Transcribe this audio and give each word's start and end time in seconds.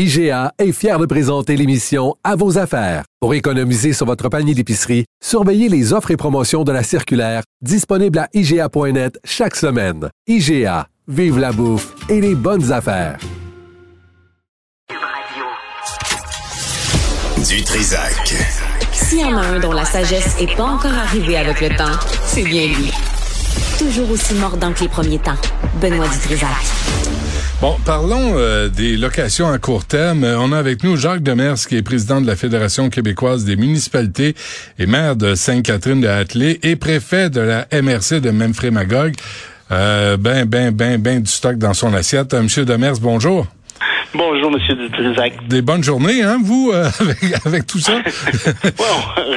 IGA 0.00 0.52
est 0.60 0.70
fier 0.70 0.96
de 0.96 1.06
présenter 1.06 1.56
l'émission 1.56 2.14
À 2.22 2.36
vos 2.36 2.56
affaires. 2.56 3.02
Pour 3.18 3.34
économiser 3.34 3.92
sur 3.92 4.06
votre 4.06 4.28
panier 4.28 4.54
d'épicerie, 4.54 5.06
surveillez 5.20 5.68
les 5.68 5.92
offres 5.92 6.12
et 6.12 6.16
promotions 6.16 6.62
de 6.62 6.70
la 6.70 6.84
circulaire 6.84 7.42
disponible 7.62 8.20
à 8.20 8.28
IGA.net 8.32 9.18
chaque 9.24 9.56
semaine. 9.56 10.08
IGA, 10.28 10.86
vive 11.08 11.40
la 11.40 11.50
bouffe 11.50 11.96
et 12.08 12.20
les 12.20 12.36
bonnes 12.36 12.70
affaires. 12.70 13.18
Du 17.48 17.64
Trisac. 17.64 18.34
S'il 18.92 19.18
y 19.18 19.24
en 19.24 19.36
a 19.36 19.46
un 19.46 19.58
dont 19.58 19.72
la 19.72 19.84
sagesse 19.84 20.36
est 20.40 20.56
pas 20.56 20.62
encore 20.62 20.94
arrivée 20.94 21.38
avec 21.38 21.60
le 21.60 21.70
temps, 21.70 21.98
c'est 22.24 22.44
bien 22.44 22.68
lui. 22.68 22.92
Toujours 23.80 24.08
aussi 24.12 24.34
mordant 24.34 24.72
que 24.72 24.82
les 24.82 24.88
premiers 24.88 25.18
temps. 25.18 25.34
Benoît 25.80 26.06
Dutrisac. 26.06 27.17
Bon, 27.60 27.76
parlons 27.84 28.38
euh, 28.38 28.68
des 28.68 28.96
locations 28.96 29.48
à 29.50 29.58
court 29.58 29.84
terme. 29.84 30.22
Euh, 30.22 30.38
On 30.38 30.52
a 30.52 30.58
avec 30.58 30.84
nous 30.84 30.96
Jacques 30.96 31.24
Demers, 31.24 31.56
qui 31.56 31.76
est 31.76 31.82
président 31.82 32.20
de 32.20 32.26
la 32.28 32.36
Fédération 32.36 32.88
québécoise 32.88 33.44
des 33.44 33.56
municipalités 33.56 34.36
et 34.78 34.86
maire 34.86 35.16
de 35.16 35.34
Sainte-Catherine 35.34 36.00
de 36.00 36.06
Hatley 36.06 36.60
et 36.62 36.76
préfet 36.76 37.30
de 37.30 37.40
la 37.40 37.66
MRC 37.72 38.20
de 38.20 38.30
Memphremagog. 38.30 39.14
Euh, 39.72 40.16
ben, 40.16 40.44
ben, 40.44 40.70
ben, 40.70 41.00
ben 41.00 41.20
du 41.20 41.30
stock 41.30 41.58
dans 41.58 41.74
son 41.74 41.94
assiette. 41.94 42.32
Euh, 42.32 42.42
Monsieur 42.42 42.64
Demers, 42.64 43.00
bonjour. 43.00 43.48
Bonjour, 44.14 44.50
Monsieur 44.50 44.74
Dutrisac. 44.74 45.34
Des 45.48 45.60
bonnes 45.60 45.84
journées, 45.84 46.22
hein, 46.22 46.38
vous, 46.42 46.70
euh, 46.72 46.88
avec, 47.00 47.46
avec 47.46 47.66
tout 47.66 47.78
ça? 47.78 47.92
bon, 48.76 48.84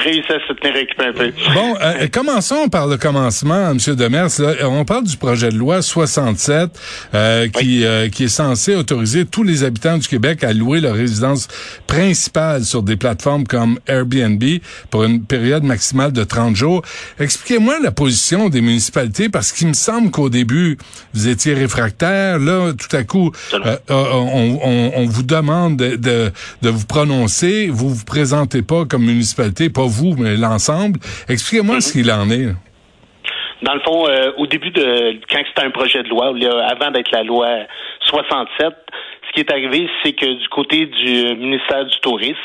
réussi 0.04 0.32
à 0.32 0.40
se 0.48 0.54
tenir 0.54 0.76
occupé 0.82 1.06
un 1.06 1.14
peu. 1.14 1.32
Bon, 1.54 1.76
euh, 1.82 2.08
commençons 2.12 2.70
par 2.70 2.88
le 2.88 2.98
commencement, 2.98 3.72
M. 3.72 3.78
Demers. 3.96 4.30
Là, 4.40 4.70
on 4.70 4.86
parle 4.86 5.04
du 5.04 5.18
projet 5.18 5.50
de 5.50 5.58
loi 5.58 5.82
67 5.82 6.70
euh, 7.14 7.48
qui, 7.50 7.84
euh, 7.84 8.08
qui 8.10 8.26
est 8.26 8.30
censé 8.30 8.76
autoriser 8.76 9.26
tous 9.26 9.44
les 9.44 9.64
habitants 9.64 9.98
du 9.98 10.08
Québec 10.08 10.44
à 10.44 10.54
louer 10.54 10.80
leur 10.80 10.96
résidence 10.96 11.48
principale 11.88 12.64
sur 12.64 12.82
des 12.82 12.96
plateformes 12.96 13.46
comme 13.46 13.80
Airbnb 13.88 14.44
pour 14.90 15.04
une 15.04 15.24
période 15.24 15.64
maximale 15.64 16.14
de 16.14 16.24
30 16.24 16.56
jours. 16.56 16.82
Expliquez-moi 17.20 17.80
la 17.84 17.92
position 17.92 18.48
des 18.48 18.62
municipalités 18.62 19.28
parce 19.28 19.52
qu'il 19.52 19.68
me 19.68 19.74
semble 19.74 20.12
qu'au 20.12 20.30
début, 20.30 20.78
vous 21.14 21.28
étiez 21.28 21.54
réfractaire. 21.54 22.40
Là, 22.40 22.72
tout 22.72 22.96
à 22.96 23.04
coup, 23.04 23.32
euh, 23.54 23.78
on, 23.90 24.60
on, 24.64 24.92
on, 24.96 25.06
vous 25.06 25.24
demande 25.24 25.78
de, 25.78 25.96
de, 25.96 26.32
de, 26.62 26.70
vous 26.70 26.86
prononcer. 26.86 27.68
Vous 27.70 27.90
vous 27.90 28.06
présentez 28.06 28.62
pas 28.62 28.86
comme 28.86 29.06
municipalité, 29.06 29.70
pas 29.70 29.86
vous, 29.86 30.16
mais 30.18 30.38
l'ensemble. 30.38 31.00
Expliquez-moi 31.28 31.72
Mm-hmm. 31.72 31.82
ce 31.82 31.94
qu'il 31.94 32.12
en 32.12 32.30
est. 32.30 32.54
Dans 33.64 33.74
le 33.74 33.80
fond, 33.82 34.08
euh, 34.08 34.32
au 34.38 34.48
début 34.48 34.72
de 34.72 35.20
quand 35.30 35.42
c'était 35.48 35.66
un 35.66 35.72
projet 35.72 36.02
de 36.02 36.10
loi, 36.10 36.34
avant 36.70 36.92
d'être 36.92 37.12
la 37.12 37.24
loi 37.24 37.48
67, 38.06 38.68
ce 39.28 39.34
qui 39.34 39.40
est 39.42 39.52
arrivé, 39.52 39.88
c'est 40.04 40.14
que 40.14 40.26
du 40.26 40.50
côté 40.50 40.88
du 40.88 41.36
ministère 41.36 41.86
du 41.86 42.00
Tourisme, 42.00 42.36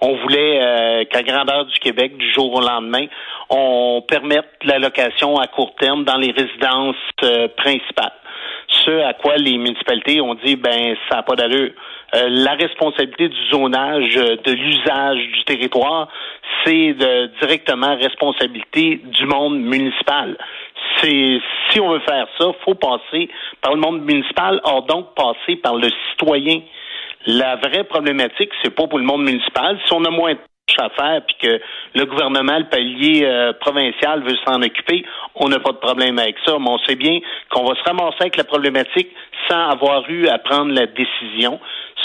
on 0.00 0.16
voulait 0.16 0.60
euh, 0.60 1.04
qu'à 1.04 1.22
grandeur 1.22 1.66
du 1.66 1.78
Québec, 1.78 2.16
du 2.16 2.30
jour 2.32 2.52
au 2.52 2.60
lendemain, 2.60 3.06
on 3.48 4.02
permette 4.06 4.50
la 4.64 4.78
location 4.78 5.38
à 5.38 5.46
court 5.46 5.74
terme 5.78 6.04
dans 6.04 6.16
les 6.16 6.32
résidences 6.32 6.96
euh, 7.22 7.46
principales. 7.56 8.12
À 8.88 9.14
quoi 9.14 9.36
les 9.36 9.56
municipalités 9.56 10.20
ont 10.20 10.34
dit, 10.34 10.56
ben, 10.56 10.96
ça 11.08 11.16
n'a 11.16 11.22
pas 11.22 11.36
d'allure. 11.36 11.70
Euh, 12.14 12.28
la 12.28 12.52
responsabilité 12.52 13.28
du 13.28 13.48
zonage, 13.50 14.16
euh, 14.16 14.36
de 14.44 14.52
l'usage 14.52 15.18
du 15.18 15.44
territoire, 15.44 16.08
c'est 16.64 16.94
directement 17.40 17.96
responsabilité 17.96 19.00
du 19.04 19.26
monde 19.26 19.60
municipal. 19.60 20.36
C'est 21.00 21.40
si 21.70 21.80
on 21.80 21.90
veut 21.90 22.00
faire 22.00 22.26
ça, 22.38 22.46
faut 22.64 22.74
passer 22.74 23.28
par 23.60 23.74
le 23.74 23.80
monde 23.80 24.02
municipal, 24.02 24.60
or 24.64 24.82
donc 24.86 25.14
passer 25.14 25.56
par 25.56 25.74
le 25.74 25.88
citoyen. 26.10 26.60
La 27.26 27.56
vraie 27.56 27.84
problématique, 27.84 28.50
c'est 28.62 28.74
pas 28.74 28.86
pour 28.86 28.98
le 28.98 29.04
monde 29.04 29.24
municipal. 29.24 29.78
Si 29.86 29.92
on 29.92 30.04
a 30.04 30.10
moins 30.10 30.34
de 30.34 30.38
à 30.78 31.20
puis 31.20 31.36
que 31.40 31.60
le 31.94 32.06
gouvernement, 32.06 32.58
le 32.58 32.64
palier 32.64 33.24
euh, 33.24 33.52
provincial 33.60 34.22
veut 34.22 34.36
s'en 34.46 34.62
occuper, 34.62 35.04
on 35.34 35.48
n'a 35.48 35.58
pas 35.58 35.72
de 35.72 35.78
problème 35.78 36.18
avec 36.18 36.36
ça. 36.44 36.56
Mais 36.58 36.68
on 36.68 36.78
sait 36.78 36.96
bien 36.96 37.20
qu'on 37.50 37.64
va 37.64 37.74
se 37.74 37.82
ramasser 37.84 38.16
avec 38.20 38.36
la 38.36 38.44
problématique 38.44 39.08
sans 39.48 39.68
avoir 39.68 40.08
eu 40.08 40.26
à 40.28 40.38
prendre 40.38 40.72
la 40.72 40.86
décision. 40.86 41.60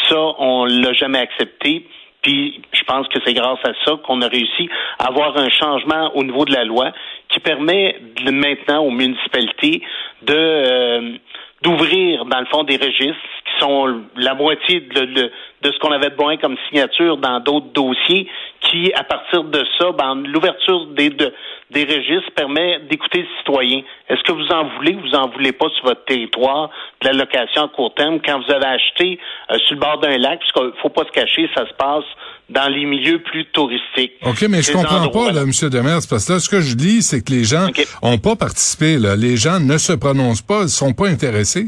Ça, 0.08 0.20
on 0.40 0.66
l'a 0.66 0.94
jamais 0.94 1.20
accepté. 1.20 1.88
Puis 2.22 2.62
je 2.74 2.84
pense 2.84 3.08
que 3.08 3.20
c'est 3.26 3.34
grâce 3.34 3.60
à 3.64 3.72
ça 3.86 3.94
qu'on 4.04 4.22
a 4.22 4.28
réussi 4.28 4.70
à 5.00 5.08
avoir 5.08 5.38
un 5.38 5.50
changement 5.50 6.12
au 6.16 6.24
niveau 6.24 6.44
de 6.44 6.54
la 6.54 6.66
loi 6.66 6.92
qui 7.30 7.40
permet 7.40 7.96
maintenant 8.30 8.84
aux 8.84 8.92
municipalités 8.92 9.82
de 10.24 10.36
euh, 10.36 11.18
d'ouvrir 11.62 12.26
dans 12.26 12.40
le 12.40 12.46
fond 12.46 12.64
des 12.64 12.78
registres 12.78 13.16
qui 13.46 13.60
sont 13.60 14.02
la 14.16 14.34
moitié 14.34 14.80
de, 14.82 15.32
ce 15.64 15.78
qu'on 15.80 15.92
avait 15.92 16.10
de 16.10 16.16
besoin 16.16 16.38
comme 16.38 16.56
signature 16.70 17.18
dans 17.18 17.40
d'autres 17.40 17.72
dossiers 17.74 18.28
qui, 18.70 18.94
à 18.94 19.04
partir 19.04 19.44
de 19.44 19.64
ça, 19.78 19.92
ben, 19.98 20.24
l'ouverture 20.28 20.86
des, 20.96 21.10
de, 21.10 21.34
des 21.72 21.84
registres 21.84 22.32
permet 22.36 22.80
d'écouter 22.90 23.22
le 23.22 23.28
citoyen. 23.40 23.82
Est-ce 24.10 24.22
que 24.24 24.32
vous 24.32 24.48
en 24.52 24.70
voulez 24.78 24.96
ou 24.96 25.02
vous 25.02 25.16
en 25.16 25.30
voulez 25.30 25.52
pas 25.52 25.68
sur 25.76 25.86
votre 25.86 26.06
territoire 26.06 26.70
de 27.02 27.08
la 27.08 27.14
location 27.14 27.64
à 27.64 27.68
court 27.70 27.94
terme 27.96 28.20
quand 28.24 28.40
vous 28.40 28.52
avez 28.52 28.66
acheté 28.66 29.20
euh, 29.52 29.58
sur 29.66 29.76
le 29.76 29.80
bord 29.80 30.00
d'un 30.00 30.18
lac, 30.18 30.40
parce 30.40 30.52
qu'il 30.52 30.82
faut 30.82 30.90
pas 30.90 31.06
se 31.06 31.12
cacher, 31.12 31.50
ça 31.56 31.68
se 31.68 31.74
passe 31.74 32.06
dans 32.50 32.68
les 32.68 32.86
milieux 32.86 33.20
plus 33.20 33.46
touristiques. 33.46 34.14
OK, 34.26 34.46
mais 34.50 34.62
je 34.62 34.72
comprends 34.72 35.08
pas, 35.10 35.32
là, 35.32 35.42
M. 35.42 35.52
Demers, 35.70 36.02
parce 36.10 36.28
que 36.28 36.34
là, 36.34 36.40
ce 36.40 36.50
que 36.50 36.62
je 36.62 36.76
dis, 36.76 37.02
c'est 37.02 37.24
que 37.24 37.32
les 37.32 37.44
gens 37.44 37.68
Okay. 37.70 37.86
ont 38.02 38.18
pas 38.18 38.36
participé, 38.36 38.98
là. 38.98 39.16
Les 39.16 39.36
gens 39.38 39.60
ne 39.60 39.78
se 39.78 39.94
prononcent 39.94 40.42
pas, 40.42 40.62
ils 40.64 40.70
sont 40.70 40.94
pas 40.94 41.08
intéressés. 41.08 41.68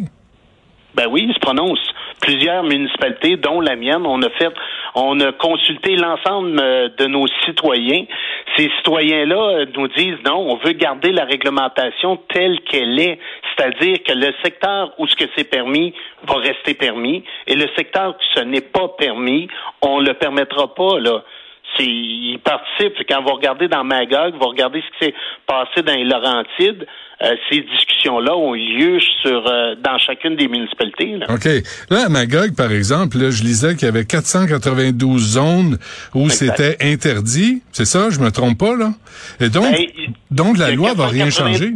Ben 0.95 1.05
oui, 1.09 1.25
ils 1.27 1.33
se 1.33 1.39
prononcent. 1.39 1.79
Plusieurs 2.21 2.63
municipalités, 2.63 3.37
dont 3.37 3.61
la 3.61 3.75
mienne, 3.75 4.05
on 4.05 4.21
a 4.21 4.29
fait, 4.31 4.49
on 4.95 5.19
a 5.19 5.31
consulté 5.31 5.95
l'ensemble 5.95 6.59
euh, 6.59 6.89
de 6.97 7.05
nos 7.05 7.27
citoyens. 7.45 8.05
Ces 8.57 8.69
citoyens-là 8.77 9.35
euh, 9.35 9.65
nous 9.75 9.87
disent 9.89 10.17
non, 10.25 10.51
on 10.51 10.57
veut 10.57 10.73
garder 10.73 11.11
la 11.11 11.25
réglementation 11.25 12.17
telle 12.29 12.59
qu'elle 12.61 12.99
est, 12.99 13.19
c'est-à-dire 13.55 14.03
que 14.03 14.13
le 14.13 14.33
secteur 14.43 14.93
où 14.97 15.07
ce 15.07 15.15
que 15.15 15.25
c'est 15.35 15.49
permis 15.49 15.93
va 16.23 16.35
rester 16.35 16.73
permis, 16.73 17.23
et 17.47 17.55
le 17.55 17.67
secteur 17.75 18.15
où 18.15 18.39
ce 18.39 18.41
n'est 18.41 18.61
pas 18.61 18.89
permis, 18.97 19.47
on 19.81 19.99
le 19.99 20.13
permettra 20.13 20.73
pas 20.73 20.99
là. 20.99 21.23
C'est, 21.77 21.85
ils 21.85 22.39
participent. 22.43 22.97
Quand 23.07 23.21
vous 23.23 23.33
regardez 23.33 23.67
dans 23.67 23.83
Magog, 23.83 24.33
vous 24.39 24.47
regardez 24.47 24.81
ce 24.81 24.97
qui 24.97 25.05
s'est 25.05 25.15
passé 25.47 25.81
dans 25.83 25.93
les 25.93 26.03
Laurentides, 26.03 26.85
euh, 27.23 27.35
ces 27.49 27.61
discussions-là 27.61 28.35
ont 28.35 28.55
eu 28.55 28.77
lieu 28.77 28.99
sur, 29.21 29.47
euh, 29.47 29.75
dans 29.75 29.97
chacune 29.99 30.35
des 30.35 30.47
municipalités. 30.47 31.17
Là. 31.17 31.27
OK. 31.29 31.45
Là, 31.89 32.05
à 32.05 32.09
Magog, 32.09 32.55
par 32.55 32.71
exemple, 32.71 33.17
là, 33.17 33.29
je 33.29 33.43
lisais 33.43 33.75
qu'il 33.75 33.85
y 33.85 33.89
avait 33.89 34.05
492 34.05 35.21
zones 35.21 35.77
où 36.15 36.29
c'était 36.29 36.77
interdit. 36.81 37.61
C'est 37.71 37.85
ça? 37.85 38.09
Je 38.09 38.19
me 38.19 38.31
trompe 38.31 38.57
pas, 38.57 38.75
là? 38.75 38.89
Et 39.39 39.49
donc, 39.49 39.71
Ben, 39.71 39.85
donc 40.31 40.57
la 40.57 40.71
loi 40.71 40.93
va 40.93 41.07
rien 41.07 41.25
480 41.25 41.29
changer. 41.53 41.71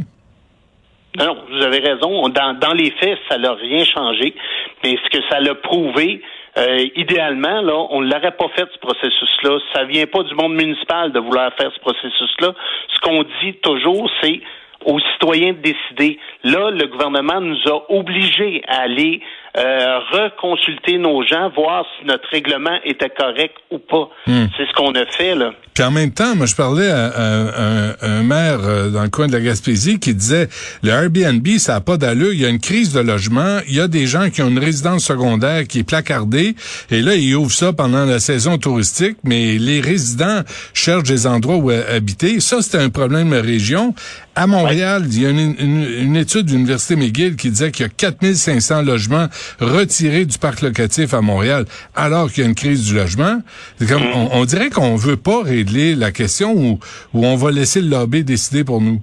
Non, 1.18 1.26
non, 1.26 1.38
vous 1.50 1.64
avez 1.64 1.80
raison. 1.80 2.28
Dans, 2.30 2.60
dans 2.60 2.74
les 2.74 2.92
faits, 3.00 3.18
ça 3.30 3.38
n'a 3.38 3.54
rien 3.54 3.86
changé. 3.86 4.36
Mais 4.84 4.98
ce 5.04 5.18
que 5.18 5.24
ça 5.30 5.40
l'a 5.40 5.56
prouvé, 5.56 6.22
euh, 6.58 6.86
idéalement, 6.96 7.62
là, 7.62 7.88
on 7.90 8.02
ne 8.02 8.12
l'aurait 8.12 8.36
pas 8.36 8.48
fait, 8.56 8.66
ce 8.74 8.80
processus-là. 8.80 9.60
Ça 9.74 9.84
vient 9.84 10.06
pas 10.06 10.24
du 10.24 10.34
monde 10.36 10.54
municipal 10.54 11.12
de 11.12 11.20
vouloir 11.20 11.52
faire 11.60 11.72
ce 11.74 11.80
processus-là. 11.80 12.54
Ce 12.94 13.00
qu'on 13.02 13.24
dit 13.42 13.54
toujours, 13.62 14.10
c'est 14.22 14.42
aux 14.86 15.00
citoyens 15.00 15.54
de 15.54 15.60
décider. 15.60 16.20
Là, 16.44 16.72
le 16.72 16.88
gouvernement 16.88 17.42
nous 17.42 17.58
a 17.68 17.92
obligés 17.92 18.64
à 18.68 18.82
aller 18.82 19.22
euh, 19.58 20.00
reconsulter 20.12 20.98
nos 20.98 21.24
gens, 21.24 21.50
voir 21.56 21.86
si 22.00 22.06
notre 22.06 22.28
règlement 22.30 22.78
était 22.84 23.10
correct 23.10 23.56
ou 23.72 23.78
pas. 23.80 24.10
C'est 24.26 24.66
ce 24.68 24.74
qu'on 24.76 24.94
a 24.96 25.06
fait, 25.06 25.36
là. 25.36 25.52
Puis 25.74 25.84
en 25.84 25.92
même 25.92 26.12
temps, 26.12 26.36
moi, 26.38 26.46
je 26.46 26.56
parlais 26.56 26.90
à, 26.90 27.12
un- 27.18 27.96
un 28.02 28.24
maire 28.24 28.60
euh, 28.64 28.90
dans 28.90 29.04
le 29.04 29.10
coin 29.10 29.28
de 29.28 29.34
la 29.34 29.42
Gaspésie 29.42 30.00
qui 30.00 30.14
disait 30.14 30.48
le 30.84 30.90
Airbnb, 30.92 31.46
ça 31.58 31.74
n'a 31.74 31.82
pas 31.82 31.98
d'allure. 31.98 32.32
Il 32.32 32.40
y 32.40 32.46
a 32.46 32.50
une 32.50 32.62
crise 32.62 32.94
de 32.94 33.02
logement. 33.02 33.60
Il 33.68 33.76
y 33.76 33.82
a 33.82 33.88
des 33.90 34.06
gens 34.08 34.30
qui 34.30 34.42
ont 34.42 34.48
une 34.48 34.60
résidence 34.60 35.04
secondaire 35.04 35.66
qui 35.68 35.80
est 35.80 35.84
placardée. 35.84 36.56
Et 36.92 37.02
là, 37.02 37.16
ils 37.16 37.36
ouvrent 37.36 37.52
ça 37.52 37.74
pendant 37.74 38.06
la 38.06 38.20
saison 38.20 38.58
touristique. 38.58 39.18
Mais 39.26 39.58
les 39.58 39.82
résidents 39.82 40.42
cherchent 40.74 41.04
des 41.04 41.28
endroits 41.28 41.58
où 41.58 41.70
habiter. 41.72 42.40
Ça, 42.40 42.62
c'était 42.62 42.78
un 42.80 42.90
problème 42.90 43.32
de 43.32 43.38
région. 43.40 43.94
À 44.38 44.48
Montréal, 44.48 45.04
il 45.08 45.22
y 45.22 45.26
a 45.26 45.30
une, 45.30 45.56
une- 45.58 45.88
une 46.02 46.16
étude 46.18 46.48
de 46.48 46.52
l'Université 46.52 46.98
McGill 46.98 47.38
qui 47.38 47.50
disait 47.50 47.72
qu'il 47.72 47.86
y 47.86 47.90
a 47.90 47.92
4500 47.96 48.82
logements 48.82 49.28
retirés 49.62 50.26
du 50.26 50.38
parc 50.38 50.62
locatif 50.62 51.14
à 51.14 51.22
Montréal 51.22 51.66
alors 51.96 52.30
qu'il 52.30 52.44
y 52.44 52.46
a 52.46 52.50
une 52.50 52.56
crise 52.56 52.84
du 52.84 52.96
logement. 52.96 53.42
Comme, 53.88 54.04
mm. 54.04 54.30
on, 54.34 54.44
dirait 54.44 54.70
qu'on 54.70 54.98
veut 54.98 55.16
pas 55.16 55.42
régler 55.42 55.96
la 55.96 56.12
question 56.12 56.54
ou, 56.54 56.80
ou 57.14 57.26
on 57.26 57.38
va 57.38 57.50
laisser 57.52 57.80
le 57.82 57.88
lobby 57.88 58.26
décider 58.26 58.66
pour 58.66 58.82
nous. 58.82 59.02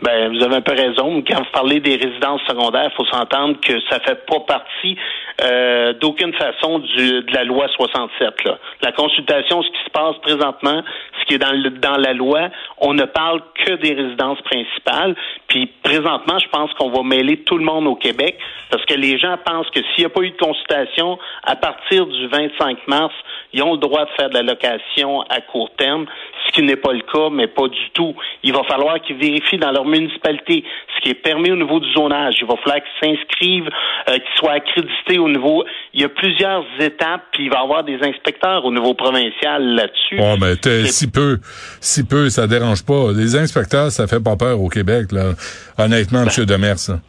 Ben, 0.00 0.32
vous 0.32 0.44
avez 0.44 0.56
un 0.56 0.60
peu 0.60 0.74
raison. 0.74 1.22
Quand 1.26 1.38
vous 1.38 1.52
parlez 1.52 1.80
des 1.80 1.96
résidences 1.96 2.40
secondaires, 2.46 2.90
il 2.92 2.96
faut 2.96 3.06
s'entendre 3.06 3.56
que 3.60 3.80
ça 3.90 3.98
fait 4.00 4.24
pas 4.26 4.40
partie 4.40 4.96
euh, 5.42 5.92
d'aucune 5.94 6.32
façon 6.34 6.78
du, 6.78 7.22
de 7.22 7.34
la 7.34 7.42
loi 7.42 7.66
67. 7.68 8.44
Là. 8.44 8.58
La 8.82 8.92
consultation, 8.92 9.60
ce 9.60 9.68
qui 9.68 9.84
se 9.84 9.90
passe 9.90 10.16
présentement, 10.22 10.84
ce 11.20 11.24
qui 11.26 11.34
est 11.34 11.38
dans, 11.38 11.52
le, 11.52 11.70
dans 11.70 11.96
la 11.96 12.12
loi, 12.12 12.48
on 12.78 12.94
ne 12.94 13.04
parle 13.04 13.42
que 13.64 13.72
des 13.74 13.94
résidences 13.94 14.40
principales. 14.42 15.16
Puis 15.48 15.66
présentement, 15.82 16.38
je 16.38 16.48
pense 16.48 16.72
qu'on 16.74 16.90
va 16.90 17.02
mêler 17.02 17.38
tout 17.42 17.58
le 17.58 17.64
monde 17.64 17.88
au 17.88 17.96
Québec 17.96 18.38
parce 18.70 18.84
que 18.84 18.94
les 18.94 19.18
gens 19.18 19.36
pensent 19.44 19.70
que 19.70 19.80
s'il 19.80 20.00
n'y 20.00 20.06
a 20.06 20.10
pas 20.10 20.22
eu 20.22 20.30
de 20.30 20.36
consultation, 20.36 21.18
à 21.42 21.56
partir 21.56 22.06
du 22.06 22.28
25 22.28 22.86
mars, 22.86 23.14
ils 23.52 23.62
ont 23.62 23.72
le 23.72 23.78
droit 23.78 24.04
de 24.04 24.10
faire 24.16 24.28
de 24.28 24.34
la 24.34 24.42
location 24.42 25.22
à 25.22 25.40
court 25.40 25.70
terme, 25.76 26.06
ce 26.46 26.52
qui 26.52 26.62
n'est 26.62 26.76
pas 26.76 26.92
le 26.92 27.00
cas, 27.00 27.28
mais 27.30 27.46
pas 27.46 27.68
du 27.68 27.90
tout. 27.94 28.14
Il 28.42 28.52
va 28.52 28.62
falloir 28.64 29.00
qu'ils 29.00 29.16
vérifient 29.16 29.58
dans 29.58 29.70
leur 29.70 29.84
municipalité 29.84 30.64
ce 30.96 31.02
qui 31.02 31.10
est 31.10 31.22
permis 31.22 31.50
au 31.50 31.56
niveau 31.56 31.80
du 31.80 31.90
zonage. 31.92 32.36
Il 32.40 32.46
va 32.46 32.56
falloir 32.56 32.80
qu'ils 32.82 33.16
s'inscrivent, 33.16 33.70
euh, 34.08 34.14
qu'ils 34.14 34.38
soient 34.38 34.52
accrédités 34.52 35.18
au 35.18 35.28
niveau. 35.28 35.64
Il 35.94 36.00
y 36.00 36.04
a 36.04 36.08
plusieurs 36.08 36.64
étapes, 36.80 37.22
puis 37.32 37.44
il 37.44 37.50
va 37.50 37.60
y 37.60 37.62
avoir 37.62 37.84
des 37.84 37.98
inspecteurs 38.02 38.64
au 38.64 38.72
niveau 38.72 38.94
provincial 38.94 39.62
là-dessus. 39.62 40.18
Oh, 40.20 40.34
mais 40.40 40.54
si 40.86 41.10
peu, 41.10 41.38
si 41.80 42.06
peu, 42.06 42.28
ça 42.30 42.46
dérange 42.46 42.84
pas. 42.84 43.12
Les 43.12 43.36
inspecteurs, 43.36 43.90
ça 43.90 44.06
fait 44.06 44.22
pas 44.22 44.36
peur 44.36 44.60
au 44.60 44.68
Québec, 44.68 45.12
là. 45.12 45.32
Honnêtement, 45.78 46.24
ben, 46.24 46.30
M. 46.36 46.44
Demers. 46.44 47.00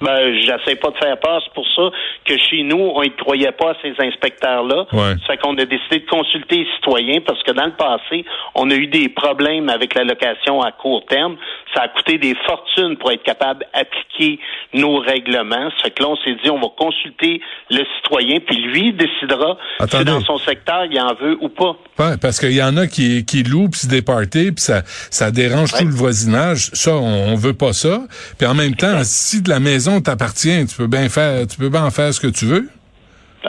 Ben, 0.00 0.34
j'essaie 0.40 0.76
pas 0.76 0.90
de 0.90 0.96
faire 0.96 1.18
peur. 1.18 1.40
C'est 1.44 1.54
pour 1.54 1.66
ça 1.74 1.90
que 2.24 2.36
chez 2.38 2.62
nous, 2.62 2.76
on 2.76 3.02
ne 3.02 3.08
croyait 3.08 3.52
pas 3.52 3.70
à 3.70 3.74
ces 3.82 3.94
inspecteurs-là. 3.98 4.86
Ouais. 4.92 5.14
Ça 5.20 5.32
fait 5.32 5.36
qu'on 5.38 5.56
a 5.56 5.64
décidé 5.64 6.00
de 6.00 6.06
consulter 6.06 6.58
les 6.58 6.66
citoyens 6.76 7.20
parce 7.26 7.42
que 7.42 7.52
dans 7.52 7.66
le 7.66 7.72
passé, 7.72 8.24
on 8.54 8.70
a 8.70 8.74
eu 8.74 8.86
des 8.86 9.08
problèmes 9.08 9.68
avec 9.68 9.94
la 9.94 10.04
location 10.04 10.60
à 10.62 10.72
court 10.72 11.04
terme. 11.06 11.36
Ça 11.74 11.82
a 11.82 11.88
coûté 11.88 12.18
des 12.18 12.34
fortunes 12.46 12.96
pour 12.96 13.10
être 13.10 13.22
capable 13.22 13.64
d'appliquer 13.74 14.38
nos 14.74 14.98
règlements. 14.98 15.70
Ça 15.78 15.84
fait 15.84 15.90
que 15.90 16.02
là, 16.02 16.10
on 16.10 16.16
s'est 16.16 16.36
dit, 16.42 16.50
on 16.50 16.60
va 16.60 16.68
consulter 16.76 17.40
le 17.70 17.84
citoyen, 17.96 18.40
puis 18.40 18.56
lui 18.56 18.92
décidera 18.92 19.56
si 19.88 20.04
dans 20.04 20.20
son 20.20 20.38
secteur, 20.38 20.84
il 20.90 21.00
en 21.00 21.14
veut 21.14 21.38
ou 21.40 21.48
pas. 21.48 21.76
Ouais, 21.98 22.16
parce 22.20 22.38
qu'il 22.40 22.52
y 22.52 22.62
en 22.62 22.76
a 22.76 22.86
qui, 22.86 23.24
qui 23.24 23.42
louent, 23.42 23.68
puis 23.68 23.80
se 23.80 23.88
départent, 23.88 24.30
puis 24.30 24.52
ça, 24.56 24.82
ça 24.84 25.30
dérange 25.30 25.72
tout 25.72 25.84
le 25.84 25.90
voisinage. 25.90 26.70
Ça, 26.72 26.94
on, 26.94 27.32
on 27.32 27.34
veut 27.34 27.54
pas 27.54 27.72
ça. 27.72 28.00
Puis 28.38 28.46
en 28.46 28.54
même 28.54 28.74
temps, 28.74 29.00
si 29.02 29.42
de 29.42 29.48
la 29.48 29.60
maison 29.60 29.87
t'appartient. 30.00 30.66
Tu 30.66 30.76
peux 30.76 30.86
bien 30.86 31.08
faire, 31.08 31.46
tu 31.46 31.56
peux 31.56 31.68
bien 31.68 31.84
en 31.84 31.90
faire 31.90 32.12
ce 32.12 32.20
que 32.20 32.26
tu 32.26 32.46
veux. 32.46 32.68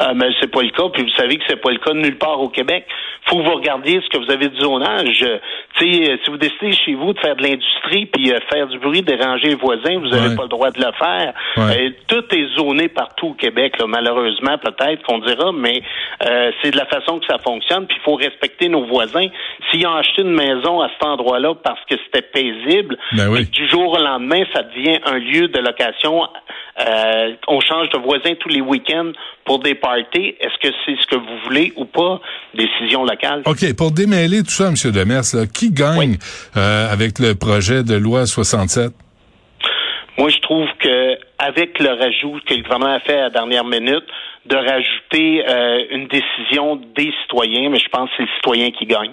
Ah, 0.01 0.13
mais 0.15 0.27
c'est 0.39 0.49
pas 0.49 0.61
le 0.61 0.69
cas, 0.69 0.87
puis 0.93 1.03
vous 1.03 1.09
savez 1.17 1.35
que 1.35 1.43
c'est 1.45 1.59
pas 1.59 1.71
le 1.71 1.77
cas 1.77 1.91
de 1.91 1.99
nulle 1.99 2.17
part 2.17 2.39
au 2.39 2.47
Québec. 2.47 2.85
Faut 3.25 3.35
que 3.35 3.43
vous 3.43 3.55
regardiez 3.55 3.99
ce 4.01 4.07
que 4.07 4.17
vous 4.17 4.31
avez 4.31 4.47
de 4.47 4.55
zonage. 4.55 5.25
Tu 5.77 5.85
sais, 5.85 6.11
euh, 6.11 6.17
si 6.23 6.31
vous 6.31 6.37
décidez 6.37 6.71
chez 6.71 6.93
vous 6.95 7.11
de 7.11 7.19
faire 7.19 7.35
de 7.35 7.43
l'industrie 7.43 8.05
puis 8.05 8.31
euh, 8.31 8.39
faire 8.49 8.67
du 8.67 8.79
bruit, 8.79 9.01
déranger 9.01 9.49
les 9.49 9.55
voisins, 9.55 9.99
vous 9.99 10.07
n'avez 10.07 10.37
pas 10.37 10.43
le 10.43 10.49
droit 10.49 10.71
de 10.71 10.79
le 10.79 10.91
faire. 10.97 11.33
Euh, 11.57 11.89
tout 12.07 12.23
est 12.33 12.47
zoné 12.57 12.87
partout 12.87 13.27
au 13.27 13.33
Québec, 13.33 13.73
malheureusement, 13.85 14.57
peut-être 14.57 15.03
qu'on 15.03 15.19
dira, 15.19 15.51
mais 15.51 15.81
c'est 16.61 16.71
de 16.71 16.77
la 16.77 16.85
façon 16.85 17.19
que 17.19 17.25
ça 17.25 17.37
fonctionne. 17.37 17.85
Puis 17.85 17.97
il 17.99 18.03
faut 18.03 18.15
respecter 18.15 18.69
nos 18.69 18.85
voisins. 18.85 19.27
S'ils 19.69 19.85
ont 19.85 19.95
acheté 19.95 20.21
une 20.21 20.33
maison 20.33 20.79
à 20.79 20.89
cet 20.89 21.03
endroit-là 21.03 21.55
parce 21.61 21.83
que 21.89 21.95
c'était 22.05 22.21
paisible, 22.21 22.97
ben 23.11 23.29
du 23.41 23.67
jour 23.67 23.93
au 23.93 24.01
lendemain, 24.01 24.43
ça 24.53 24.63
devient 24.63 24.99
un 25.05 25.17
lieu 25.17 25.49
de 25.49 25.59
location. 25.59 26.23
On 27.47 27.59
change 27.61 27.89
de 27.89 27.97
voisin 27.97 28.35
tous 28.39 28.49
les 28.49 28.61
week-ends 28.61 29.11
pour 29.45 29.59
des 29.59 29.75
parties. 29.75 30.35
Est-ce 30.39 30.57
que 30.61 30.73
c'est 30.85 30.95
ce 31.01 31.07
que 31.07 31.15
vous 31.15 31.39
voulez 31.43 31.73
ou 31.75 31.85
pas? 31.85 32.21
Décision 32.53 33.03
locale. 33.03 33.43
OK. 33.45 33.75
Pour 33.75 33.91
démêler 33.91 34.43
tout 34.43 34.51
ça, 34.51 34.67
M. 34.67 34.91
Demers, 34.91 35.23
qui 35.53 35.71
gagne 35.71 36.17
euh, 36.57 36.91
avec 36.91 37.19
le 37.19 37.35
projet 37.35 37.83
de 37.83 37.95
loi 37.95 38.25
67? 38.25 38.91
Moi, 40.17 40.29
je 40.29 40.39
trouve 40.39 40.67
que 40.79 41.17
avec 41.37 41.79
le 41.79 41.89
rajout 41.91 42.39
que 42.45 42.53
le 42.53 42.63
gouvernement 42.63 42.93
a 42.93 42.99
fait 42.99 43.17
à 43.17 43.23
la 43.23 43.29
dernière 43.29 43.63
minute, 43.63 44.03
de 44.45 44.55
rajouter 44.55 45.43
euh, 45.47 45.85
une 45.91 46.07
décision 46.07 46.75
des 46.75 47.13
citoyens, 47.21 47.69
mais 47.69 47.79
je 47.79 47.87
pense 47.89 48.09
que 48.09 48.15
c'est 48.17 48.23
le 48.23 48.29
citoyen 48.35 48.71
qui 48.71 48.85
gagne. 48.85 49.11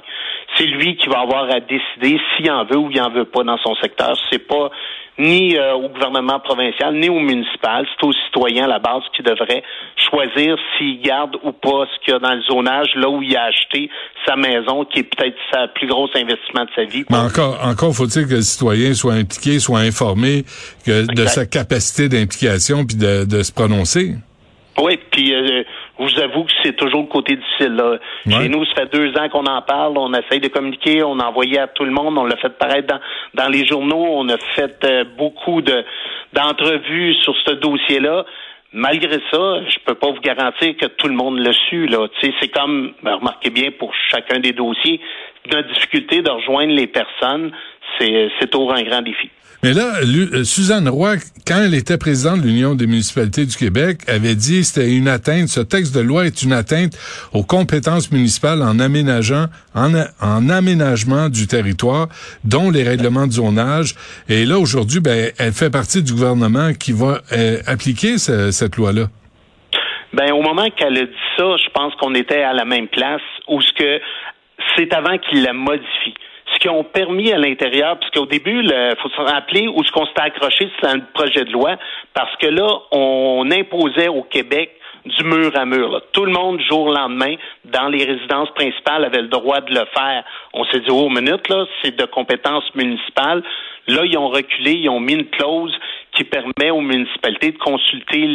C'est 0.56 0.66
lui 0.66 0.96
qui 0.96 1.08
va 1.08 1.20
avoir 1.20 1.44
à 1.50 1.60
décider 1.60 2.18
s'il 2.36 2.50
en 2.50 2.64
veut 2.64 2.78
ou 2.78 2.90
il 2.90 3.00
en 3.00 3.10
veut 3.10 3.24
pas 3.24 3.44
dans 3.44 3.58
son 3.58 3.74
secteur. 3.76 4.16
C'est 4.30 4.46
pas 4.46 4.70
ni 5.18 5.56
euh, 5.56 5.74
au 5.74 5.88
gouvernement 5.88 6.40
provincial, 6.40 6.94
ni 6.94 7.08
au 7.08 7.20
municipal. 7.20 7.86
C'est 7.88 8.06
aux 8.06 8.12
citoyens 8.26 8.64
à 8.64 8.68
la 8.68 8.78
base 8.78 9.02
qui 9.14 9.22
devrait 9.22 9.62
choisir 9.96 10.56
s'il 10.76 11.00
garde 11.00 11.36
ou 11.42 11.52
pas 11.52 11.86
ce 11.86 12.04
qu'il 12.04 12.12
y 12.12 12.16
a 12.16 12.18
dans 12.18 12.34
le 12.34 12.42
zonage, 12.42 12.88
là 12.96 13.08
où 13.08 13.22
il 13.22 13.36
a 13.36 13.44
acheté 13.44 13.90
sa 14.26 14.36
maison, 14.36 14.84
qui 14.84 15.00
est 15.00 15.02
peut-être 15.04 15.36
sa 15.52 15.68
plus 15.68 15.86
grosse 15.86 16.10
investissement 16.14 16.64
de 16.64 16.70
sa 16.74 16.84
vie. 16.84 17.04
Mais 17.10 17.16
encore, 17.16 17.58
encore 17.62 17.94
faut-il 17.94 18.26
que 18.26 18.34
le 18.34 18.42
citoyen 18.42 18.94
soit 18.94 19.14
impliqué, 19.14 19.58
soit 19.58 19.80
informé 19.80 20.44
que, 20.84 21.06
de 21.14 21.26
sa 21.26 21.46
capacité 21.46 22.08
d'implication 22.08 22.84
puis 22.84 22.96
de, 22.96 23.24
de 23.24 23.42
se 23.42 23.52
prononcer. 23.52 24.14
Oui, 24.78 24.98
puis 25.10 25.34
euh, 25.34 25.62
je 25.98 26.04
vous 26.04 26.20
avoue 26.20 26.44
que 26.44 26.52
c'est 26.62 26.76
toujours 26.76 27.02
le 27.02 27.08
côté 27.08 27.36
difficile. 27.36 27.74
Là. 27.74 27.98
Chez 28.28 28.48
nous, 28.48 28.64
ça 28.66 28.74
fait 28.74 28.92
deux 28.92 29.16
ans 29.18 29.28
qu'on 29.30 29.46
en 29.46 29.62
parle, 29.62 29.96
on 29.96 30.12
essaye 30.12 30.40
de 30.40 30.48
communiquer, 30.48 31.02
on 31.02 31.18
a 31.18 31.26
envoyé 31.26 31.58
à 31.58 31.68
tout 31.68 31.84
le 31.84 31.90
monde, 31.90 32.18
on 32.18 32.24
l'a 32.24 32.36
fait 32.36 32.56
paraître 32.58 32.86
dans, 32.88 33.00
dans 33.34 33.48
les 33.48 33.66
journaux, 33.66 34.06
on 34.10 34.28
a 34.28 34.36
fait 34.54 34.84
euh, 34.84 35.04
beaucoup 35.16 35.62
de 35.62 35.84
d'entrevues 36.32 37.14
sur 37.22 37.34
ce 37.46 37.52
dossier-là. 37.52 38.24
Malgré 38.72 39.20
ça, 39.30 39.62
je 39.68 39.78
peux 39.86 39.94
pas 39.94 40.10
vous 40.10 40.20
garantir 40.20 40.76
que 40.76 40.86
tout 40.86 41.08
le 41.08 41.14
monde 41.14 41.38
l'a 41.38 41.52
su. 41.52 41.86
Là. 41.86 42.08
C'est 42.20 42.48
comme, 42.48 42.92
ben, 43.02 43.14
remarquez 43.14 43.48
bien, 43.48 43.70
pour 43.70 43.94
chacun 44.10 44.38
des 44.38 44.52
dossiers, 44.52 45.00
notre 45.52 45.72
difficulté 45.72 46.22
de 46.22 46.30
rejoindre 46.30 46.72
les 46.72 46.86
personnes, 46.86 47.52
c'est 47.98 48.50
toujours 48.50 48.74
un 48.74 48.82
grand 48.82 49.02
défi. 49.02 49.30
Mais 49.62 49.72
là, 49.72 49.94
euh, 50.02 50.44
Suzanne 50.44 50.88
Roy, 50.88 51.16
quand 51.46 51.62
elle 51.62 51.74
était 51.74 51.96
présidente 51.96 52.42
de 52.42 52.46
l'Union 52.46 52.74
des 52.74 52.86
municipalités 52.86 53.46
du 53.46 53.56
Québec, 53.56 53.98
avait 54.06 54.34
dit 54.34 54.58
que 54.58 54.66
c'était 54.66 54.94
une 54.94 55.08
atteinte, 55.08 55.48
ce 55.48 55.60
texte 55.60 55.94
de 55.94 56.00
loi 56.00 56.26
est 56.26 56.42
une 56.42 56.52
atteinte 56.52 56.92
aux 57.32 57.42
compétences 57.42 58.12
municipales 58.12 58.62
en 58.62 58.78
aménageant, 58.78 59.46
en, 59.74 59.92
en 60.20 60.48
aménagement 60.50 61.30
du 61.30 61.46
territoire, 61.46 62.08
dont 62.44 62.70
les 62.70 62.82
règlements 62.82 63.26
de 63.26 63.32
zonage. 63.32 63.94
Et 64.28 64.44
là, 64.44 64.58
aujourd'hui, 64.58 65.00
ben, 65.00 65.32
elle 65.38 65.52
fait 65.52 65.70
partie 65.70 66.02
du 66.02 66.12
gouvernement 66.12 66.72
qui 66.74 66.92
va 66.92 67.22
euh, 67.32 67.58
appliquer 67.66 68.18
cette 68.18 68.76
loi-là. 68.76 69.06
Ben, 70.12 70.32
au 70.32 70.42
moment 70.42 70.68
qu'elle 70.70 70.96
a 70.96 71.06
dit 71.06 71.12
ça, 71.36 71.44
je 71.56 71.70
pense 71.74 71.94
qu'on 71.96 72.14
était 72.14 72.42
à 72.42 72.52
la 72.52 72.64
même 72.64 72.88
place 72.88 73.20
où 73.48 73.60
ce 73.60 73.72
que 73.72 74.00
c'est 74.76 74.92
avant 74.94 75.18
qu'il 75.18 75.42
la 75.42 75.52
modifie 75.52 76.14
ce 76.56 76.60
qui 76.60 76.68
ont 76.68 76.84
permis 76.84 77.32
à 77.32 77.38
l'intérieur, 77.38 77.98
puisqu'au 77.98 78.26
début, 78.26 78.62
il 78.62 78.94
faut 79.02 79.10
se 79.10 79.20
rappeler 79.20 79.68
où 79.68 79.82
ce 79.84 79.92
qu'on 79.92 80.06
s'était 80.06 80.22
accroché, 80.22 80.70
c'est 80.80 80.86
un 80.86 81.00
projet 81.00 81.44
de 81.44 81.52
loi, 81.52 81.76
parce 82.14 82.34
que 82.36 82.46
là, 82.46 82.66
on 82.92 83.50
imposait 83.50 84.08
au 84.08 84.22
Québec 84.22 84.70
du 85.04 85.24
mur 85.24 85.52
à 85.54 85.64
mur. 85.64 86.02
Tout 86.12 86.24
le 86.24 86.32
monde, 86.32 86.60
jour 86.60 86.86
au 86.86 86.92
lendemain, 86.92 87.34
dans 87.64 87.88
les 87.88 88.04
résidences 88.04 88.50
principales, 88.54 89.04
avait 89.04 89.22
le 89.22 89.28
droit 89.28 89.60
de 89.60 89.70
le 89.70 89.84
faire. 89.94 90.24
On 90.52 90.64
s'est 90.64 90.80
dit, 90.80 90.90
oh, 90.90 91.08
minute, 91.08 91.48
là, 91.48 91.64
c'est 91.82 91.96
de 91.96 92.04
compétences 92.06 92.74
municipales. 92.74 93.42
Là, 93.86 94.02
ils 94.04 94.18
ont 94.18 94.28
reculé, 94.28 94.72
ils 94.72 94.88
ont 94.88 94.98
mis 94.98 95.12
une 95.12 95.28
clause 95.28 95.76
qui 96.16 96.24
permet 96.24 96.70
aux 96.70 96.80
municipalités 96.80 97.52
de 97.52 97.58
consulter 97.58 98.26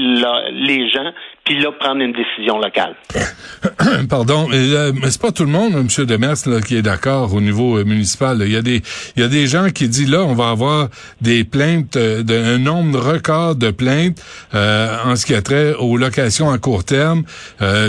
les 0.52 0.90
gens, 0.90 1.12
puis 1.44 1.60
là, 1.60 1.72
prendre 1.72 2.02
une 2.02 2.14
décision 2.14 2.60
locale. 2.60 2.96
Pardon, 4.10 4.48
euh, 4.54 4.92
c'est 5.10 5.22
pas 5.22 5.32
tout 5.32 5.46
le 5.46 5.50
monde, 5.52 5.74
M. 5.74 6.06
Demers, 6.06 6.36
là, 6.46 6.62
qui 6.62 6.78
est 6.78 6.82
d'accord 6.82 7.34
au 7.34 7.42
niveau 7.42 7.78
euh, 7.78 7.84
municipal. 7.84 8.38
Il 8.42 8.52
y 8.52 8.56
a 8.56 8.62
des 8.62 8.82
il 9.16 9.22
y 9.22 9.26
a 9.26 9.28
des 9.28 9.48
gens 9.48 9.70
qui 9.70 9.90
disent 9.90 10.10
là, 10.10 10.24
on 10.24 10.36
va 10.36 10.50
avoir 10.50 10.90
des 11.22 11.44
plaintes, 11.44 11.96
euh, 11.96 12.22
d'un 12.24 12.60
nombre 12.60 13.00
record 13.00 13.56
de 13.56 13.72
plaintes 13.72 14.22
en 14.54 15.16
ce 15.16 15.26
qui 15.26 15.34
a 15.34 15.42
trait 15.42 15.74
aux 15.74 15.98
locations 15.98 16.52
à 16.52 16.58
court 16.58 16.84
terme, 16.84 17.24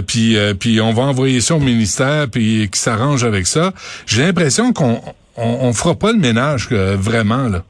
puis 0.06 0.37
puis 0.58 0.80
on 0.80 0.92
va 0.92 1.02
envoyer 1.02 1.40
ça 1.40 1.54
au 1.54 1.61
ministère, 1.61 2.26
puis 2.30 2.68
qui 2.72 2.78
s'arrange 2.78 3.25
avec 3.25 3.46
ça. 3.46 3.72
J'ai 4.06 4.22
l'impression 4.22 4.72
qu'on 4.72 5.00
on, 5.37 5.72
fera 5.72 5.94
pas 5.94 6.12
le 6.12 6.18
ménage 6.18 6.68
vraiment 6.70 7.49
là. 7.49 7.62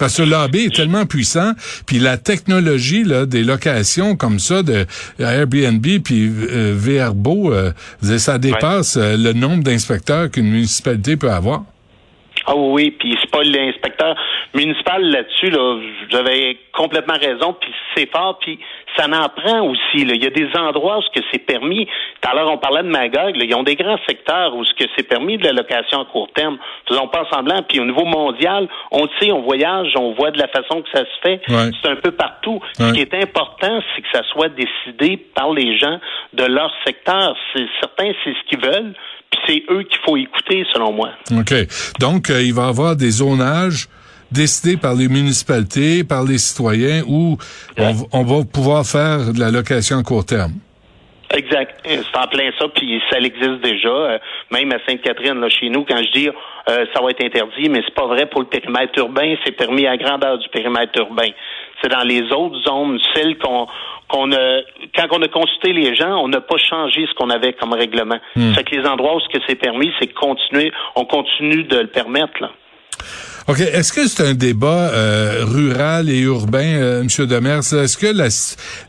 Parce 0.00 0.16
que 0.16 0.22
lobby 0.22 0.60
est 0.60 0.74
tellement 0.74 1.04
puissant, 1.04 1.52
puis 1.84 1.98
la 1.98 2.16
technologie 2.16 3.04
là, 3.04 3.26
des 3.26 3.44
locations 3.44 4.16
comme 4.16 4.38
ça 4.38 4.62
de 4.62 4.86
Airbnb 5.18 5.86
puis 6.02 6.32
euh, 6.50 6.74
VRBO, 6.74 7.52
euh, 7.52 7.72
ça 8.16 8.38
dépasse 8.38 8.96
euh, 8.96 9.18
le 9.18 9.34
nombre 9.34 9.62
d'inspecteurs 9.62 10.30
qu'une 10.30 10.50
municipalité 10.50 11.18
peut 11.18 11.30
avoir. 11.30 11.64
Ah 12.46 12.54
oui, 12.56 12.90
puis 12.90 13.16
c'est 13.20 13.30
pas 13.30 13.42
l'inspecteur. 13.42 14.14
municipal 14.54 15.02
là-dessus, 15.02 15.50
là, 15.50 15.78
vous 16.10 16.16
avez 16.16 16.58
complètement 16.72 17.18
raison, 17.20 17.54
puis 17.60 17.72
c'est 17.94 18.10
fort, 18.10 18.38
puis 18.38 18.58
ça 18.96 19.06
n'en 19.06 19.28
prend 19.28 19.60
aussi. 19.62 20.04
Là. 20.04 20.14
Il 20.14 20.22
y 20.22 20.26
a 20.26 20.30
des 20.30 20.48
endroits 20.56 20.98
où 20.98 21.02
ce 21.02 21.20
que 21.20 21.24
c'est 21.30 21.38
permis. 21.38 21.86
Tout 22.20 22.28
à 22.28 22.34
l'heure, 22.34 22.50
on 22.50 22.58
parlait 22.58 22.82
de 22.82 22.88
Magog, 22.88 23.36
là, 23.36 23.44
ils 23.44 23.54
ont 23.54 23.62
des 23.62 23.76
grands 23.76 23.98
secteurs 24.06 24.54
où 24.54 24.64
ce 24.64 24.74
que 24.74 24.84
c'est 24.96 25.06
permis 25.06 25.38
de 25.38 25.44
la 25.44 25.52
location 25.52 26.00
à 26.00 26.04
court 26.06 26.30
terme. 26.34 26.58
Faisons 26.88 27.08
pas 27.08 27.26
semblant. 27.32 27.62
Puis 27.62 27.80
au 27.80 27.84
niveau 27.84 28.04
mondial, 28.04 28.68
on 28.90 29.04
le 29.04 29.10
sait, 29.20 29.32
on 29.32 29.42
voyage, 29.42 29.92
on 29.96 30.12
voit 30.12 30.30
de 30.30 30.38
la 30.38 30.48
façon 30.48 30.82
que 30.82 30.88
ça 30.92 31.04
se 31.04 31.20
fait. 31.22 31.40
Ouais. 31.48 31.70
C'est 31.82 31.90
un 31.90 31.96
peu 31.96 32.12
partout. 32.12 32.60
Ouais. 32.78 32.86
Ce 32.86 32.92
qui 32.92 33.00
est 33.00 33.14
important, 33.14 33.80
c'est 33.94 34.02
que 34.02 34.08
ça 34.12 34.22
soit 34.32 34.48
décidé 34.48 35.16
par 35.34 35.52
les 35.52 35.78
gens 35.78 35.98
de 36.32 36.44
leur 36.44 36.72
secteur. 36.84 37.36
C'est 37.54 37.66
certains, 37.80 38.12
c'est 38.24 38.34
ce 38.34 38.48
qu'ils 38.48 38.60
veulent. 38.60 38.94
Puis 39.30 39.40
c'est 39.46 39.72
eux 39.72 39.82
qu'il 39.82 40.00
faut 40.04 40.16
écouter, 40.16 40.64
selon 40.72 40.92
moi. 40.92 41.10
OK. 41.32 41.54
Donc, 41.98 42.30
euh, 42.30 42.42
il 42.42 42.54
va 42.54 42.66
y 42.66 42.68
avoir 42.68 42.96
des 42.96 43.10
zonages 43.10 43.88
décidés 44.30 44.76
par 44.76 44.94
les 44.94 45.08
municipalités, 45.08 46.04
par 46.04 46.24
les 46.24 46.38
citoyens, 46.38 47.02
où 47.06 47.36
on, 48.12 48.22
va 48.22 48.44
pouvoir 48.44 48.84
faire 48.86 49.32
de 49.32 49.40
la 49.40 49.50
location 49.50 49.98
à 49.98 50.02
court 50.02 50.24
terme. 50.24 50.52
Exact. 51.32 51.86
Euh, 51.86 52.02
C'est 52.02 52.18
en 52.18 52.26
plein 52.26 52.50
ça, 52.58 52.66
puis 52.68 53.00
ça 53.10 53.18
existe 53.18 53.60
déjà. 53.62 53.88
Euh, 53.88 54.18
même 54.50 54.72
à 54.72 54.78
Sainte-Catherine, 54.86 55.40
là, 55.40 55.48
chez 55.48 55.68
nous, 55.68 55.84
quand 55.84 55.98
je 55.98 56.10
dis 56.12 56.28
euh, 56.28 56.84
ça 56.92 57.02
va 57.02 57.10
être 57.10 57.24
interdit, 57.24 57.68
mais 57.68 57.82
c'est 57.84 57.94
pas 57.94 58.06
vrai 58.06 58.26
pour 58.26 58.40
le 58.40 58.46
périmètre 58.46 58.98
urbain, 58.98 59.34
c'est 59.44 59.52
permis 59.52 59.86
à 59.86 59.96
grandeur 59.96 60.38
du 60.38 60.48
périmètre 60.48 60.98
urbain. 60.98 61.28
C'est 61.80 61.88
dans 61.88 62.02
les 62.02 62.22
autres 62.32 62.60
zones, 62.62 62.98
celles 63.14 63.38
qu'on 63.38 63.66
qu'on 64.10 64.32
a 64.32 64.60
quand 64.94 65.06
on 65.12 65.22
a 65.22 65.28
consulté 65.28 65.72
les 65.72 65.94
gens, 65.94 66.16
on 66.22 66.28
n'a 66.28 66.40
pas 66.40 66.58
changé 66.58 67.06
ce 67.06 67.14
qu'on 67.14 67.30
avait 67.30 67.52
comme 67.52 67.72
règlement. 67.72 68.18
Fait 68.54 68.64
que 68.64 68.74
les 68.74 68.86
endroits 68.86 69.16
où 69.16 69.20
ce 69.20 69.28
que 69.28 69.42
c'est 69.46 69.54
permis, 69.54 69.90
c'est 69.98 70.12
continuer, 70.12 70.72
on 70.96 71.04
continue 71.04 71.64
de 71.64 71.78
le 71.78 71.86
permettre 71.86 72.40
là. 72.40 72.50
OK. 73.50 73.58
Est-ce 73.62 73.92
que 73.92 74.06
c'est 74.06 74.22
un 74.24 74.34
débat 74.34 74.90
euh, 74.92 75.44
rural 75.44 76.08
et 76.08 76.20
urbain, 76.20 76.62
euh, 76.62 77.00
M. 77.02 77.26
Demers? 77.26 77.58
Est-ce 77.74 77.96
que 77.98 78.06
la, 78.06 78.28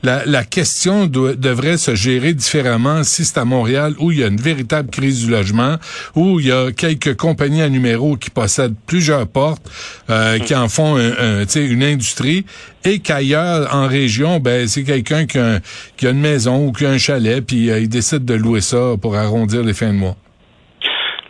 la, 0.03 0.24
la 0.27 0.44
question 0.44 1.08
doit- 1.08 1.34
devrait 1.34 1.77
se 1.77 1.96
gérer 1.96 2.36
différemment 2.36 3.03
si 3.03 3.25
c'est 3.25 3.39
à 3.39 3.46
Montréal 3.46 3.96
où 3.98 4.12
il 4.12 4.20
y 4.20 4.24
a 4.24 4.27
une 4.27 4.39
véritable 4.39 4.91
crise 4.91 5.25
du 5.25 5.32
logement, 5.32 5.77
où 6.13 6.39
il 6.39 6.46
y 6.46 6.51
a 6.51 6.72
quelques 6.72 7.15
compagnies 7.18 7.63
à 7.63 7.70
numéro 7.70 8.18
qui 8.18 8.30
possèdent 8.30 8.75
plusieurs 8.86 9.25
portes, 9.25 9.68
euh, 10.12 10.38
qui 10.38 10.53
en 10.53 10.70
font 10.70 10.96
un, 10.96 11.41
un, 11.41 11.46
une 11.56 11.84
industrie, 11.84 12.46
et 12.86 13.00
qu'ailleurs, 13.00 13.74
en 13.74 13.88
région, 13.88 14.39
ben 14.39 14.68
c'est 14.68 14.84
quelqu'un 14.84 15.25
qui, 15.25 15.39
un- 15.39 15.60
qui 15.98 16.06
a 16.06 16.12
une 16.12 16.22
maison 16.22 16.68
ou 16.68 16.72
qui 16.72 16.86
a 16.86 16.91
un 16.91 17.00
chalet, 17.00 17.41
puis 17.44 17.72
euh, 17.72 17.80
il 17.80 17.89
décide 17.89 18.25
de 18.25 18.36
louer 18.36 18.62
ça 18.62 18.94
pour 19.01 19.15
arrondir 19.15 19.63
les 19.63 19.74
fins 19.74 19.88
de 19.91 19.98
mois? 19.98 20.18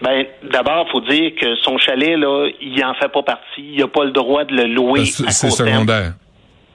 Ben, 0.03 0.25
d'abord, 0.43 0.89
faut 0.89 1.01
dire 1.01 1.33
que 1.39 1.55
son 1.57 1.77
chalet 1.77 2.17
là, 2.17 2.47
il 2.61 2.83
en 2.83 2.93
fait 2.95 3.09
pas 3.09 3.23
partie. 3.23 3.73
Il 3.73 3.83
a 3.83 3.87
pas 3.87 4.05
le 4.05 4.11
droit 4.11 4.43
de 4.45 4.55
le 4.55 4.65
louer 4.65 5.05
C'est 5.05 5.23
court 5.23 5.55
terme. 5.57 5.69
secondaire. 5.71 6.13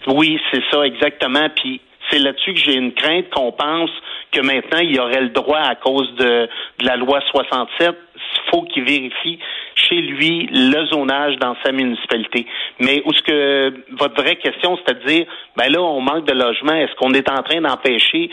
Oui, 0.06 0.38
c'est 0.52 0.62
ça, 0.70 0.82
exactement. 0.87 1.49
Puis 1.56 1.80
c'est 2.11 2.18
là-dessus 2.20 2.54
que 2.54 2.61
j'ai 2.61 2.75
une 2.75 2.92
crainte 2.92 3.28
qu'on 3.30 3.50
pense 3.52 3.90
que 4.32 4.40
maintenant, 4.40 4.78
il 4.78 4.99
aurait 5.00 5.23
le 5.23 5.30
droit 5.30 5.58
à 5.58 5.75
cause 5.75 6.08
de, 6.16 6.49
de 6.78 6.87
la 6.87 6.96
loi 6.96 7.20
67. 7.32 7.90
Il 8.14 8.50
faut 8.50 8.62
qu'il 8.62 8.85
vérifie 8.85 9.38
chez 9.75 9.96
lui 9.96 10.49
le 10.52 10.87
zonage 10.87 11.37
dans 11.38 11.56
sa 11.64 11.73
municipalité. 11.73 12.46
Mais 12.78 13.02
où 13.04 13.12
ce 13.12 13.23
que 13.23 13.75
votre 13.99 14.14
vraie 14.23 14.37
question, 14.37 14.76
c'est-à-dire, 14.78 15.26
ben 15.56 15.68
là, 15.73 15.80
on 15.82 16.00
manque 16.00 16.26
de 16.26 16.32
logement, 16.32 16.75
est-ce 16.75 16.94
qu'on 16.94 17.12
est 17.12 17.28
en 17.30 17.42
train 17.42 17.61
d'empêcher 17.61 18.30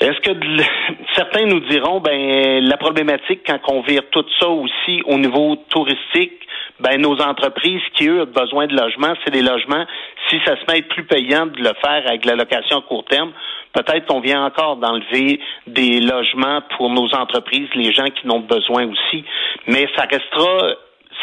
est-ce 0.00 0.20
que 0.20 0.62
certains 1.14 1.46
nous 1.46 1.60
diront, 1.60 2.00
ben 2.00 2.64
la 2.64 2.76
problématique 2.76 3.40
quand 3.46 3.58
on 3.68 3.80
vire 3.80 4.02
tout 4.10 4.24
ça 4.38 4.48
aussi 4.48 5.02
au 5.06 5.16
niveau 5.18 5.56
touristique, 5.70 6.32
ben 6.80 7.00
nos 7.00 7.18
entreprises 7.22 7.82
qui 7.94 8.08
eux 8.08 8.22
ont 8.22 8.26
besoin 8.26 8.66
de 8.66 8.76
logements, 8.76 9.14
c'est 9.24 9.32
des 9.32 9.42
logements. 9.42 9.86
Si 10.28 10.38
ça 10.44 10.56
se 10.56 10.62
met 10.66 10.74
à 10.74 10.76
être 10.78 10.88
plus 10.88 11.04
payant 11.04 11.46
de 11.46 11.58
le 11.58 11.72
faire 11.80 12.02
avec 12.06 12.26
la 12.26 12.34
location 12.34 12.78
à 12.78 12.82
court 12.82 13.04
terme, 13.06 13.32
peut-être 13.72 14.06
qu'on 14.06 14.20
vient 14.20 14.44
encore 14.44 14.76
d'enlever 14.76 15.40
des 15.66 16.00
logements 16.00 16.60
pour 16.76 16.90
nos 16.90 17.14
entreprises, 17.14 17.68
les 17.74 17.92
gens 17.92 18.10
qui 18.10 18.26
n'ont 18.26 18.40
besoin 18.40 18.86
aussi. 18.86 19.24
Mais 19.66 19.88
ça 19.96 20.06
restera 20.10 20.74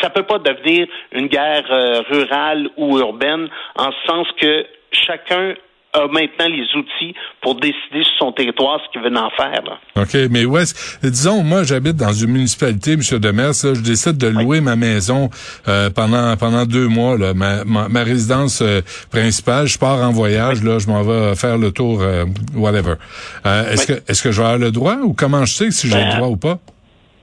ça 0.02 0.10
peut 0.10 0.24
pas 0.24 0.40
devenir 0.40 0.88
une 1.12 1.28
guerre 1.28 1.72
euh, 1.72 2.02
rurale 2.10 2.68
ou 2.78 2.98
urbaine 2.98 3.48
en 3.76 3.92
ce 3.92 4.08
sens 4.08 4.28
que 4.42 4.66
chacun 4.92 5.54
a 5.94 6.08
maintenant 6.08 6.48
les 6.48 6.66
outils 6.76 7.14
pour 7.42 7.56
décider 7.56 8.04
sur 8.04 8.14
son 8.20 8.32
territoire 8.32 8.80
ce 8.86 8.92
qu'il 8.92 9.02
veut 9.08 9.16
en 9.18 9.30
faire. 9.32 9.62
là. 9.64 10.02
OK, 10.02 10.16
mais 10.32 10.46
où 10.46 10.58
est-ce... 10.58 10.74
Disons, 11.08 11.44
moi, 11.44 11.64
j'habite 11.64 11.96
dans 11.98 12.14
une 12.14 12.32
municipalité, 12.32 12.94
M. 12.94 13.00
Demers, 13.20 13.48
là, 13.64 13.74
je 13.74 13.82
décide 13.82 14.18
de 14.18 14.28
louer 14.28 14.60
ma 14.62 14.76
maison 14.76 15.30
euh, 15.68 15.90
pendant 15.90 16.36
pendant 16.38 16.66
deux 16.66 16.88
mois, 16.88 17.18
là, 17.18 17.34
ma, 17.34 17.64
ma, 17.64 17.88
ma 17.90 18.04
résidence 18.04 18.62
euh, 18.62 18.82
principale. 19.12 19.68
Je 19.68 19.78
pars 19.78 20.02
en 20.02 20.12
voyage, 20.12 20.64
là, 20.64 20.80
je 20.80 20.88
m'en 20.88 21.04
vais 21.04 21.36
faire 21.36 21.58
le 21.58 21.72
tour, 21.72 22.00
euh, 22.02 22.26
whatever. 22.56 22.96
Euh, 23.46 23.72
est-ce 23.72 23.92
Oui. 23.92 24.00
que 24.00 24.12
est-ce 24.12 24.24
que 24.24 24.32
je 24.32 24.38
vais 24.42 24.48
avoir 24.48 24.60
le 24.60 24.72
droit 24.72 24.96
ou 25.04 25.14
comment 25.14 25.46
je 25.46 25.54
sais 25.54 25.72
si 25.72 25.88
j'ai 25.88 25.94
Ben, 25.96 26.10
le 26.10 26.16
droit 26.16 26.28
ou 26.30 26.38
pas? 26.38 26.60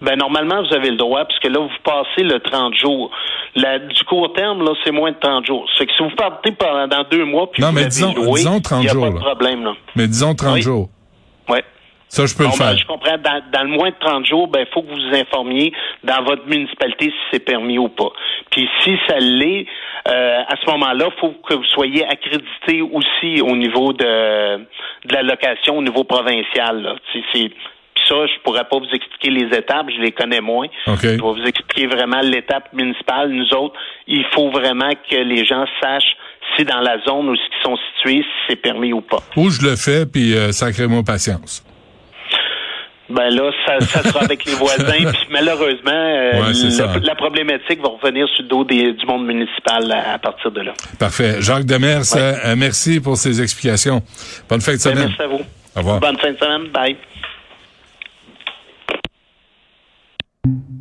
Ben 0.02 0.16
normalement, 0.16 0.62
vous 0.62 0.74
avez 0.74 0.90
le 0.90 0.96
droit, 0.96 1.24
puisque 1.26 1.44
là, 1.44 1.58
vous 1.60 1.68
passez 1.84 2.22
le 2.22 2.40
30 2.40 2.74
jours. 2.74 3.10
La- 3.54 3.78
du 3.78 4.02
court 4.04 4.32
terme, 4.32 4.64
là, 4.64 4.72
c'est 4.84 4.92
moins 4.92 5.10
de 5.12 5.18
30 5.20 5.44
jours. 5.46 5.68
C'est 5.76 5.86
que 5.86 5.92
si 5.92 6.02
vous 6.02 6.14
partez 6.16 6.52
pendant 6.52 7.02
deux 7.10 7.24
mois, 7.24 7.50
puis 7.50 7.62
Non, 7.62 7.68
vous 7.68 7.74
mais 7.74 7.84
disons- 7.86 8.14
loué, 8.14 8.34
disons 8.40 8.60
30 8.60 8.78
il 8.80 8.84
n'y 8.84 8.88
a 8.88 8.92
jours, 8.92 9.04
pas 9.06 9.10
de 9.10 9.18
problème. 9.18 9.64
Là. 9.64 9.72
Mais 9.96 10.06
disons 10.06 10.34
30 10.34 10.54
Oui. 10.54 10.62
jours. 10.62 10.88
Ouais. 11.48 11.62
Ça, 12.08 12.26
je 12.26 12.34
peux 12.36 12.42
le 12.44 12.48
ben, 12.48 12.56
faire. 12.56 12.76
je 12.76 12.86
comprends. 12.86 13.18
Dans, 13.18 13.40
dans 13.52 13.62
le 13.62 13.68
moins 13.68 13.90
de 13.90 13.94
30 14.00 14.26
jours, 14.26 14.48
ben, 14.48 14.66
faut 14.72 14.82
que 14.82 14.88
vous 14.88 14.96
vous 14.96 15.16
informiez 15.16 15.72
dans 16.02 16.22
votre 16.24 16.44
municipalité 16.46 17.06
si 17.06 17.14
c'est 17.30 17.44
permis 17.44 17.78
ou 17.78 17.88
pas. 17.88 18.10
Puis 18.50 18.68
si 18.82 18.96
ça 19.08 19.18
l'est, 19.20 19.66
euh, 20.08 20.40
à 20.48 20.56
ce 20.56 20.68
moment-là, 20.72 21.06
faut 21.20 21.34
que 21.46 21.54
vous 21.54 21.64
soyez 21.74 22.04
accrédité 22.06 22.82
aussi 22.82 23.40
au 23.42 23.54
niveau 23.54 23.92
de, 23.92 24.56
de 24.56 25.12
la 25.14 25.22
location 25.22 25.78
au 25.78 25.82
niveau 25.82 26.02
provincial. 26.02 26.96
C'est 27.12 27.50
ça, 28.08 28.26
je 28.26 28.40
pourrais 28.42 28.64
pas 28.64 28.78
vous 28.78 28.88
expliquer 28.92 29.30
les 29.30 29.56
étapes, 29.56 29.86
je 29.94 30.00
les 30.00 30.12
connais 30.12 30.40
moins. 30.40 30.66
OK. 30.86 31.00
Je 31.02 31.08
vais 31.08 31.16
vous 31.18 31.44
expliquer 31.46 31.86
vraiment 31.86 32.20
l'étape 32.20 32.72
municipale. 32.72 33.30
Nous 33.30 33.52
autres, 33.54 33.74
il 34.06 34.24
faut 34.34 34.50
vraiment 34.50 34.90
que 35.10 35.16
les 35.16 35.44
gens 35.44 35.64
sachent 35.80 36.16
si 36.56 36.64
dans 36.64 36.80
la 36.80 36.98
zone 37.06 37.28
où 37.28 37.34
ils 37.34 37.62
sont 37.62 37.76
situés, 37.96 38.22
si 38.22 38.28
c'est 38.48 38.56
permis 38.56 38.92
ou 38.92 39.00
pas. 39.00 39.18
Ou 39.36 39.50
je 39.50 39.62
le 39.62 39.76
fais, 39.76 40.04
puis 40.06 40.34
euh, 40.34 40.52
sacrez-moi 40.52 41.02
patience. 41.04 41.64
Ben 43.08 43.28
là, 43.30 43.50
ça, 43.66 43.80
ça 43.80 44.02
sera 44.04 44.20
avec 44.24 44.44
les 44.44 44.54
voisins. 44.54 44.84
Puis 45.12 45.26
malheureusement, 45.30 45.90
euh, 45.90 46.32
Ouais, 46.42 46.52
le- 46.52 47.06
la 47.06 47.14
problématique 47.16 47.80
va 47.82 47.88
revenir 47.88 48.28
sur 48.28 48.42
le 48.44 48.48
dos 48.48 48.62
des- 48.64 48.92
du 48.92 49.04
monde 49.04 49.26
municipal 49.26 49.90
à, 49.90 50.14
à 50.14 50.18
partir 50.18 50.52
de 50.52 50.60
là. 50.60 50.72
Parfait. 50.98 51.36
Jacques 51.40 51.66
Demers, 51.66 52.02
euh, 52.14 52.34
euh, 52.44 52.54
merci 52.56 53.00
pour 53.00 53.16
ces 53.16 53.42
explications. 53.42 54.00
Bonne 54.48 54.60
fin 54.60 54.72
de 54.72 54.76
Ben, 54.76 54.82
semaine. 54.82 55.08
merci 55.08 55.22
à 55.22 55.26
vous. 55.26 55.40
Au 55.74 55.78
revoir. 55.80 55.98
Bonne 56.00 56.18
fin 56.18 56.30
de 56.30 56.36
semaine. 56.38 56.68
Bye. 56.68 56.96
you. 60.46 60.79